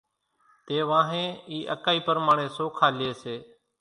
[0.65, 3.35] تيوانۿين اِي اڪائي پرماڻي سوکا لي سي۔